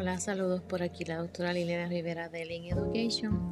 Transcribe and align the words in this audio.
Hola, 0.00 0.18
saludos 0.18 0.62
por 0.62 0.82
aquí 0.82 1.04
la 1.04 1.18
doctora 1.18 1.52
Liliana 1.52 1.86
Rivera 1.86 2.30
de 2.30 2.46
Link 2.46 2.72
Education 2.72 3.50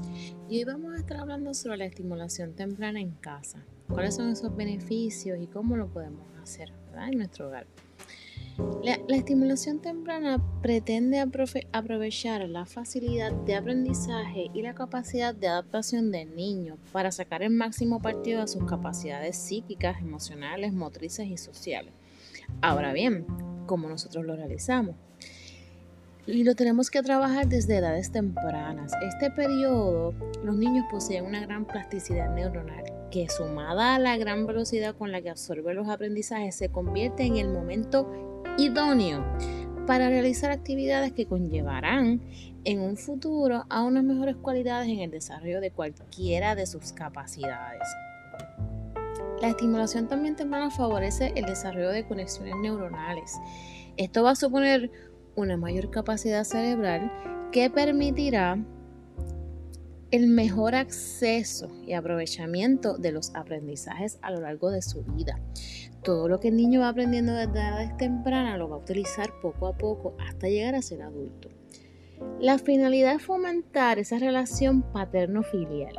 y 0.49 0.57
hoy 0.57 0.65
vamos 0.65 0.95
a 0.95 0.97
estar 0.97 1.19
hablando 1.19 1.53
sobre 1.53 1.77
la 1.77 1.85
estimulación 1.85 2.55
temprana 2.55 3.01
en 3.01 3.11
casa. 3.11 3.67
¿Cuáles 3.87 4.15
son 4.15 4.31
esos 4.31 4.57
beneficios 4.57 5.39
y 5.39 5.47
cómo 5.47 5.77
lo 5.77 5.89
podemos 5.89 6.27
hacer 6.43 6.73
en 7.07 7.19
nuestro 7.19 7.49
hogar? 7.49 7.67
La, 8.83 8.99
la, 9.07 9.17
estimulación 9.19 9.81
temprana 9.81 10.43
pretende 10.63 11.21
aprovechar 11.21 12.49
la 12.49 12.65
facilidad 12.65 13.31
de 13.31 13.55
aprendizaje 13.55 14.47
y 14.55 14.63
la 14.63 14.75
capacidad 14.75 15.35
de 15.35 15.49
adaptación 15.49 16.11
del 16.11 16.35
niño 16.35 16.79
para 16.93 17.13
sacar 17.13 17.43
el 17.43 17.51
máximo 17.51 18.01
partido 18.01 18.41
de 18.41 18.49
sus 18.49 18.65
capacidades 18.65 19.37
psíquicas, 19.37 20.01
emocionales, 20.01 20.73
motrices 20.73 21.27
y 21.27 21.37
sociales. 21.37 21.93
Ahora 22.63 22.95
bien, 22.95 23.27
¿cómo 23.67 23.91
nosotros 23.91 24.25
lo 24.25 24.35
realizamos? 24.35 24.97
Y 26.29 26.45
lo 26.45 26.55
tenemos 26.55 26.91
que 26.91 27.03
trabajar 27.03 27.49
desde 27.49 27.79
edades 27.79 28.13
tempranas. 28.13 28.93
Este 29.03 29.31
periodo, 29.31 30.13
los 30.45 30.57
niños 30.57 30.85
poseen 30.91 31.25
una 31.25 31.41
gran 31.41 31.65
plasticidad 31.65 32.35
neuronal 32.35 32.85
que 33.11 33.29
sumada 33.31 33.95
a 33.95 33.99
la 33.99 34.19
gran 34.19 34.47
velocidad 34.47 34.95
con 34.95 35.11
la 35.11 35.23
que 35.23 35.31
absorbe 35.31 35.73
los 35.73 35.89
aprendizajes 35.89 36.55
se 36.55 36.69
convierte 36.69 37.25
en 37.25 37.39
el 37.39 37.49
momento 37.49 38.11
idóneo 38.59 39.25
para 39.87 40.11
realizar 40.11 40.51
actividades 40.51 41.13
que 41.13 41.25
conllevarán 41.25 42.21
en 42.65 42.81
un 42.81 42.99
futuro 42.99 43.65
a 43.71 43.83
unas 43.85 44.05
mejores 44.05 44.37
cualidades 44.37 44.89
en 44.89 44.99
el 44.99 45.11
desarrollo 45.11 45.63
de 45.63 45.71
cualquiera 45.71 46.55
de 46.55 46.67
sus 46.67 46.93
capacidades. 46.93 47.89
La 49.41 49.49
estimulación 49.49 50.09
también 50.09 50.37
temprana 50.37 50.71
favorece 50.71 51.33
el 51.37 51.47
desarrollo 51.47 51.89
de 51.89 52.07
conexiones 52.07 52.55
neuronales. 52.61 53.33
Esto 53.97 54.23
va 54.23 54.33
a 54.33 54.37
suponer 54.37 54.91
una 55.39 55.57
mayor 55.57 55.91
capacidad 55.91 56.45
cerebral 56.45 57.13
que 57.53 57.71
permitirá 57.71 58.59
el 60.11 60.27
mejor 60.27 60.75
acceso 60.75 61.69
y 61.87 61.93
aprovechamiento 61.93 62.97
de 62.97 63.13
los 63.13 63.35
aprendizajes 63.35 64.19
a 64.23 64.31
lo 64.31 64.41
largo 64.41 64.71
de 64.71 64.83
su 64.83 65.03
vida. 65.03 65.39
Todo 66.03 66.29
lo 66.29 66.41
que 66.41 66.49
el 66.49 66.57
niño 66.57 66.81
va 66.81 66.89
aprendiendo 66.89 67.35
desde 67.35 67.53
edades 67.53 67.97
tempranas 67.99 68.59
lo 68.59 68.69
va 68.69 68.77
a 68.77 68.81
utilizar 68.81 69.33
poco 69.41 69.67
a 69.67 69.77
poco 69.77 70.17
hasta 70.19 70.49
llegar 70.49 70.75
a 70.75 70.83
ser 70.83 71.03
adulto. 71.03 71.49
La 72.41 72.59
finalidad 72.59 73.15
es 73.15 73.23
fomentar 73.23 73.99
esa 73.99 74.19
relación 74.19 74.83
paterno-filial 74.83 75.95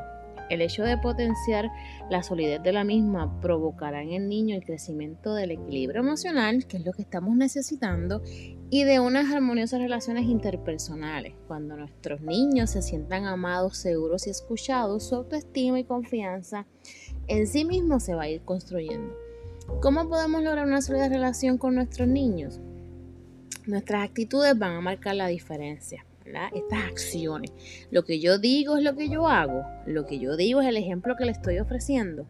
el 0.49 0.61
hecho 0.61 0.83
de 0.83 0.97
potenciar 0.97 1.71
la 2.09 2.23
solidez 2.23 2.61
de 2.63 2.73
la 2.73 2.83
misma 2.83 3.39
provocará 3.39 4.01
en 4.01 4.11
el 4.11 4.27
niño 4.27 4.55
el 4.55 4.63
crecimiento 4.63 5.33
del 5.33 5.51
equilibrio 5.51 6.01
emocional, 6.01 6.65
que 6.65 6.77
es 6.77 6.85
lo 6.85 6.91
que 6.91 7.03
estamos 7.03 7.35
necesitando, 7.35 8.21
y 8.69 8.83
de 8.83 8.99
unas 8.99 9.31
armoniosas 9.33 9.79
relaciones 9.79 10.25
interpersonales. 10.25 11.33
Cuando 11.47 11.75
nuestros 11.75 12.21
niños 12.21 12.71
se 12.71 12.81
sientan 12.81 13.25
amados, 13.25 13.77
seguros 13.77 14.27
y 14.27 14.29
escuchados, 14.29 15.07
su 15.09 15.15
autoestima 15.15 15.79
y 15.79 15.83
confianza 15.83 16.65
en 17.27 17.47
sí 17.47 17.65
mismo 17.65 17.99
se 17.99 18.15
va 18.15 18.23
a 18.23 18.29
ir 18.29 18.41
construyendo. 18.41 19.15
¿Cómo 19.81 20.09
podemos 20.09 20.43
lograr 20.43 20.65
una 20.65 20.81
sólida 20.81 21.09
relación 21.09 21.57
con 21.57 21.75
nuestros 21.75 22.07
niños? 22.07 22.59
Nuestras 23.65 24.03
actitudes 24.03 24.57
van 24.57 24.73
a 24.73 24.81
marcar 24.81 25.15
la 25.15 25.27
diferencia 25.27 26.05
estas 26.53 26.83
acciones. 26.85 27.51
Lo 27.91 28.03
que 28.03 28.19
yo 28.19 28.37
digo 28.37 28.77
es 28.77 28.83
lo 28.83 28.95
que 28.95 29.09
yo 29.09 29.27
hago, 29.27 29.65
lo 29.85 30.05
que 30.05 30.19
yo 30.19 30.35
digo 30.37 30.61
es 30.61 30.67
el 30.67 30.77
ejemplo 30.77 31.15
que 31.15 31.25
le 31.25 31.31
estoy 31.31 31.59
ofreciendo. 31.59 32.25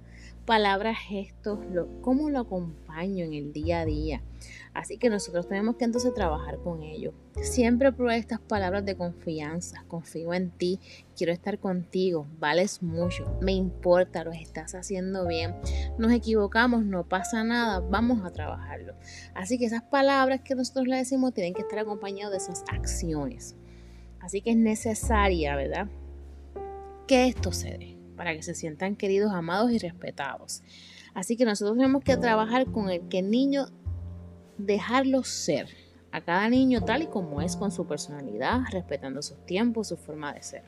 Palabras, 0.49 0.97
gestos, 1.07 1.59
lo, 1.71 2.01
cómo 2.01 2.31
lo 2.31 2.39
acompaño 2.39 3.23
en 3.23 3.35
el 3.35 3.53
día 3.53 3.81
a 3.81 3.85
día. 3.85 4.23
Así 4.73 4.97
que 4.97 5.07
nosotros 5.07 5.47
tenemos 5.47 5.75
que 5.75 5.85
entonces 5.85 6.11
trabajar 6.15 6.57
con 6.63 6.81
ello. 6.81 7.13
Siempre 7.39 7.91
prueba 7.91 8.15
estas 8.15 8.39
palabras 8.39 8.83
de 8.83 8.95
confianza. 8.95 9.85
Confío 9.87 10.33
en 10.33 10.49
ti, 10.49 10.79
quiero 11.15 11.31
estar 11.33 11.59
contigo, 11.59 12.25
vales 12.39 12.81
mucho, 12.81 13.31
me 13.41 13.51
importa, 13.51 14.23
lo 14.23 14.31
estás 14.31 14.73
haciendo 14.73 15.27
bien. 15.27 15.53
Nos 15.99 16.11
equivocamos, 16.11 16.83
no 16.83 17.07
pasa 17.07 17.43
nada, 17.43 17.79
vamos 17.81 18.25
a 18.25 18.31
trabajarlo. 18.31 18.95
Así 19.35 19.59
que 19.59 19.65
esas 19.65 19.83
palabras 19.83 20.41
que 20.41 20.55
nosotros 20.55 20.87
le 20.87 20.95
decimos 20.95 21.35
tienen 21.35 21.53
que 21.53 21.61
estar 21.61 21.77
acompañadas 21.77 22.31
de 22.31 22.37
esas 22.37 22.63
acciones. 22.71 23.55
Así 24.19 24.41
que 24.41 24.49
es 24.49 24.57
necesaria, 24.57 25.55
¿verdad? 25.55 25.89
Que 27.05 27.27
esto 27.27 27.51
se 27.51 27.77
dé 27.77 27.98
para 28.19 28.35
que 28.35 28.43
se 28.43 28.53
sientan 28.53 28.97
queridos, 28.97 29.31
amados 29.31 29.71
y 29.71 29.77
respetados. 29.77 30.61
Así 31.13 31.37
que 31.37 31.45
nosotros 31.45 31.77
tenemos 31.77 32.03
que 32.03 32.17
trabajar 32.17 32.69
con 32.69 32.89
el 32.89 33.07
que 33.07 33.19
el 33.19 33.31
niño 33.31 33.67
dejarlo 34.57 35.23
ser, 35.23 35.69
a 36.11 36.19
cada 36.19 36.49
niño 36.49 36.83
tal 36.83 37.03
y 37.03 37.07
como 37.07 37.41
es 37.41 37.55
con 37.55 37.71
su 37.71 37.87
personalidad, 37.87 38.59
respetando 38.73 39.21
sus 39.21 39.45
tiempos, 39.45 39.87
su 39.87 39.95
forma 39.95 40.33
de 40.33 40.43
ser. 40.43 40.63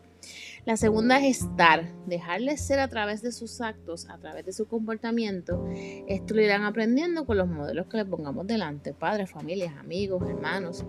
La 0.65 0.77
segunda 0.77 1.19
es 1.19 1.41
estar, 1.41 1.93
dejarle 2.05 2.55
ser 2.55 2.79
a 2.79 2.87
través 2.87 3.21
de 3.21 3.33
sus 3.33 3.59
actos, 3.59 4.09
a 4.09 4.17
través 4.17 4.45
de 4.45 4.53
su 4.53 4.69
comportamiento. 4.69 5.67
Esto 6.07 6.35
lo 6.35 6.41
irán 6.41 6.63
aprendiendo 6.63 7.25
con 7.25 7.37
los 7.37 7.49
modelos 7.49 7.87
que 7.87 7.97
le 7.97 8.05
pongamos 8.05 8.47
delante, 8.47 8.93
padres, 8.93 9.29
familias, 9.29 9.75
amigos, 9.75 10.23
hermanos, 10.25 10.85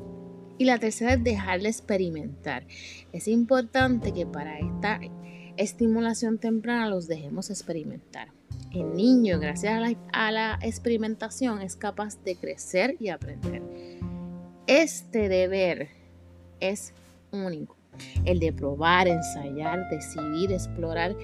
y 0.59 0.65
la 0.65 0.79
tercera 0.79 1.15
es 1.15 1.25
dejarle 1.25 1.71
experimentar. 1.71 2.69
Es 3.13 3.27
importante 3.27 4.13
que 4.13 4.27
para 4.27 4.61
esta 4.61 5.01
estimulación 5.57 6.39
temprana 6.39 6.89
los 6.89 7.07
dejemos 7.07 7.51
experimentar. 7.51 8.29
El 8.73 8.95
niño, 8.95 9.39
gracias 9.39 9.97
a 10.13 10.31
la, 10.31 10.59
experimentación, 10.63 11.61
es 11.61 11.77
capaz 11.77 12.23
de 12.25 12.37
crecer 12.37 12.97
y 12.99 13.09
aprender. 13.09 13.63
Este 14.67 15.29
deber 15.29 15.89
es 16.61 16.95
único. 17.33 17.77
El 18.25 18.39
de 18.39 18.53
probar, 18.53 19.09
ensayar, 19.09 19.89
decidir, 19.91 20.53
explorar, 20.53 21.15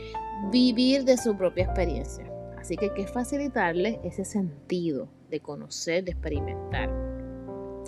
vivir 0.52 1.04
de 1.04 1.16
su 1.16 1.36
propia 1.36 1.64
experiencia. 1.64 2.24
Así 2.58 2.76
que 2.76 2.86
hay 2.86 2.94
que 2.94 3.06
facilitarle 3.06 4.00
ese 4.04 4.24
sentido 4.24 5.08
de 5.30 5.40
conocer, 5.40 6.04
de 6.04 6.12
experimentar. 6.12 7.17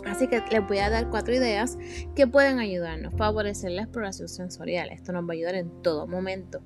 Así 0.07 0.29
que 0.29 0.43
les 0.51 0.67
voy 0.67 0.79
a 0.79 0.91
dar 0.91 1.09
cuatro 1.09 1.35
ideas 1.35 1.79
que 2.15 2.27
pueden 2.27 2.59
ayudarnos. 2.59 3.15
Favorecer 3.15 3.71
la 3.73 3.83
exploración 3.83 4.29
sensorial. 4.29 4.91
Esto 4.91 5.13
nos 5.13 5.25
va 5.25 5.31
a 5.31 5.33
ayudar 5.33 5.55
en 5.55 5.71
todo 5.83 6.07
momento. 6.07 6.61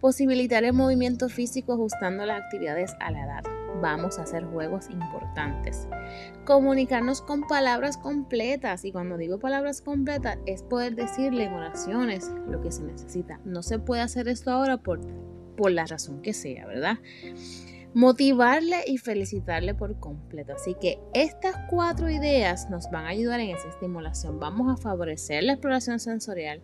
Posibilitar 0.00 0.64
el 0.64 0.72
movimiento 0.72 1.28
físico 1.28 1.72
ajustando 1.72 2.24
las 2.24 2.42
actividades 2.42 2.94
a 3.00 3.10
la 3.10 3.24
edad. 3.24 3.42
Vamos 3.80 4.18
a 4.18 4.22
hacer 4.22 4.44
juegos 4.44 4.88
importantes. 4.90 5.88
Comunicarnos 6.44 7.20
con 7.20 7.46
palabras 7.46 7.96
completas. 7.96 8.84
Y 8.84 8.92
cuando 8.92 9.16
digo 9.16 9.38
palabras 9.38 9.80
completas 9.80 10.38
es 10.46 10.62
poder 10.62 10.94
decirle 10.94 11.44
en 11.44 11.52
oraciones 11.52 12.30
lo 12.48 12.60
que 12.62 12.72
se 12.72 12.82
necesita. 12.84 13.40
No 13.44 13.62
se 13.62 13.78
puede 13.78 14.02
hacer 14.02 14.28
esto 14.28 14.50
ahora 14.50 14.78
por, 14.78 15.00
por 15.56 15.70
la 15.70 15.84
razón 15.84 16.22
que 16.22 16.32
sea, 16.32 16.66
¿verdad? 16.66 16.98
Motivarle 17.94 18.84
y 18.86 18.98
felicitarle 18.98 19.74
por 19.74 19.98
completo. 19.98 20.54
Así 20.54 20.74
que 20.80 20.98
estas 21.14 21.56
cuatro 21.68 22.10
ideas 22.10 22.68
nos 22.70 22.90
van 22.90 23.06
a 23.06 23.10
ayudar 23.10 23.40
en 23.40 23.50
esa 23.50 23.68
estimulación. 23.68 24.38
Vamos 24.38 24.72
a 24.72 24.80
favorecer 24.80 25.42
la 25.44 25.54
exploración 25.54 25.98
sensorial, 25.98 26.62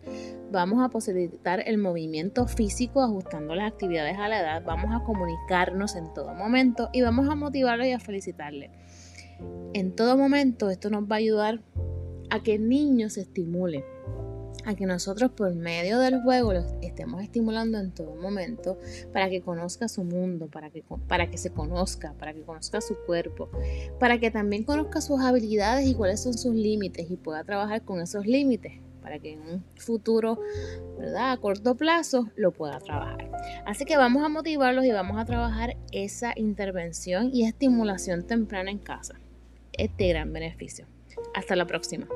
vamos 0.51 0.83
a 0.83 0.89
posibilitar 0.89 1.63
el 1.65 1.77
movimiento 1.77 2.47
físico 2.47 3.01
ajustando 3.01 3.55
las 3.55 3.71
actividades 3.71 4.17
a 4.17 4.27
la 4.27 4.39
edad, 4.39 4.63
vamos 4.65 4.95
a 4.95 5.03
comunicarnos 5.03 5.95
en 5.95 6.13
todo 6.13 6.33
momento 6.33 6.89
y 6.93 7.01
vamos 7.01 7.27
a 7.29 7.35
motivarle 7.35 7.89
y 7.89 7.93
a 7.93 7.99
felicitarle. 7.99 8.71
En 9.73 9.95
todo 9.95 10.17
momento 10.17 10.69
esto 10.69 10.89
nos 10.89 11.03
va 11.03 11.15
a 11.15 11.19
ayudar 11.19 11.61
a 12.29 12.41
que 12.41 12.55
el 12.55 12.69
niño 12.69 13.09
se 13.09 13.21
estimule 13.21 13.83
a 14.65 14.75
que 14.75 14.85
nosotros 14.85 15.31
por 15.31 15.53
medio 15.55 15.99
del 15.99 16.21
juego 16.21 16.53
los 16.53 16.65
estemos 16.81 17.21
estimulando 17.23 17.79
en 17.79 17.91
todo 17.91 18.15
momento 18.15 18.77
para 19.13 19.29
que 19.29 19.41
conozca 19.41 19.87
su 19.87 20.03
mundo, 20.03 20.47
para 20.47 20.69
que, 20.69 20.83
para 21.07 21.29
que 21.29 21.37
se 21.37 21.51
conozca, 21.51 22.13
para 22.19 22.33
que 22.33 22.41
conozca 22.41 22.81
su 22.81 22.95
cuerpo, 23.05 23.49
para 23.99 24.19
que 24.19 24.31
también 24.31 24.63
conozca 24.63 25.01
sus 25.01 25.21
habilidades 25.21 25.87
y 25.87 25.95
cuáles 25.95 26.21
son 26.21 26.33
sus 26.33 26.55
límites 26.55 27.09
y 27.09 27.17
pueda 27.17 27.43
trabajar 27.43 27.83
con 27.83 28.01
esos 28.01 28.25
límites 28.25 28.73
para 29.05 29.19
que 29.19 29.33
en 29.33 29.41
un 29.41 29.63
futuro, 29.75 30.39
¿verdad? 30.97 31.33
A 31.33 31.37
corto 31.37 31.75
plazo 31.75 32.31
lo 32.35 32.51
pueda 32.51 32.79
trabajar. 32.79 33.29
Así 33.67 33.85
que 33.85 33.97
vamos 33.97 34.23
a 34.23 34.29
motivarlos 34.29 34.83
y 34.83 34.91
vamos 34.91 35.19
a 35.19 35.25
trabajar 35.25 35.77
esa 35.91 36.33
intervención 36.35 37.29
y 37.31 37.45
estimulación 37.45 38.25
temprana 38.25 38.71
en 38.71 38.79
casa. 38.79 39.13
Este 39.73 40.07
gran 40.07 40.33
beneficio. 40.33 40.87
Hasta 41.35 41.55
la 41.55 41.67
próxima. 41.67 42.07